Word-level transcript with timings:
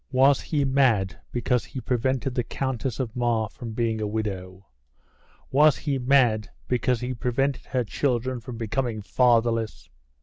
Was 0.11 0.41
he 0.41 0.65
made 0.65 1.19
because 1.31 1.63
he 1.63 1.79
prevented 1.79 2.33
the 2.33 2.43
Countess 2.43 2.99
of 2.99 3.15
Mar 3.15 3.49
from 3.51 3.73
being 3.73 4.01
a 4.01 4.07
widow? 4.07 4.65
Was 5.51 5.77
he 5.77 5.99
made 5.99 6.49
because 6.67 7.01
he 7.01 7.13
prevented 7.13 7.65
her 7.67 7.83
children 7.83 8.39
from 8.39 8.57
being 8.57 9.03
fatherless?" 9.03 9.91